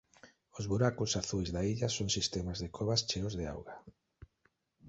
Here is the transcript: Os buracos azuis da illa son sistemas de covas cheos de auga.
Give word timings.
Os 0.59 0.65
buracos 0.71 1.11
azuis 1.21 1.49
da 1.55 1.61
illa 1.73 1.87
son 1.95 2.09
sistemas 2.17 2.57
de 2.63 2.67
covas 2.75 3.01
cheos 3.09 3.33
de 3.39 3.45
auga. 3.55 3.75